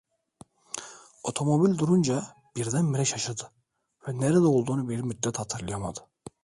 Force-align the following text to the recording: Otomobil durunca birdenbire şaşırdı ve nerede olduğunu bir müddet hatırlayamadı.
Otomobil 1.23 1.77
durunca 1.77 2.23
birdenbire 2.55 3.05
şaşırdı 3.05 3.51
ve 4.07 4.19
nerede 4.19 4.39
olduğunu 4.47 4.89
bir 4.89 5.01
müddet 5.01 5.39
hatırlayamadı. 5.39 5.99